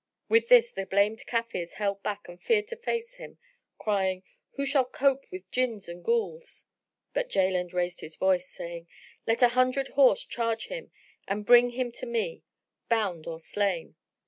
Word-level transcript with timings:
With 0.27 0.47
this 0.49 0.71
the 0.71 0.87
blamed 0.87 1.27
Kafirs 1.27 1.73
held 1.73 2.01
back 2.01 2.27
and 2.27 2.41
feared 2.41 2.67
to 2.69 2.75
face 2.75 3.17
him, 3.17 3.37
crying, 3.77 4.23
"Who 4.53 4.65
shall 4.65 4.85
cope 4.85 5.25
with 5.29 5.51
Jinns 5.51 5.87
and 5.87 6.03
Ghuls?" 6.03 6.63
But 7.13 7.29
Jaland 7.29 7.71
raised 7.71 8.01
his 8.01 8.15
voice 8.15 8.49
saying, 8.49 8.87
"Let 9.27 9.43
an 9.43 9.51
hundred 9.51 9.89
horse 9.89 10.25
charge 10.25 10.69
him 10.69 10.89
and 11.27 11.45
bring 11.45 11.69
him 11.69 11.91
to 11.91 12.07
me, 12.07 12.41
bound 12.89 13.27
or 13.27 13.39
slain." 13.39 13.93